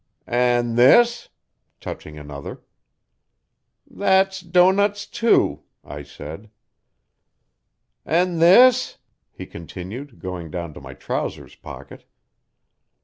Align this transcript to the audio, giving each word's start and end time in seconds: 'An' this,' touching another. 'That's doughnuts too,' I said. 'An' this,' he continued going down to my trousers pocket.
'An' 0.25 0.77
this,' 0.77 1.29
touching 1.79 2.17
another. 2.17 2.63
'That's 3.87 4.39
doughnuts 4.41 5.05
too,' 5.05 5.61
I 5.83 6.01
said. 6.01 6.49
'An' 8.03 8.39
this,' 8.39 8.97
he 9.31 9.45
continued 9.45 10.17
going 10.17 10.49
down 10.49 10.73
to 10.73 10.81
my 10.81 10.95
trousers 10.95 11.53
pocket. 11.53 12.05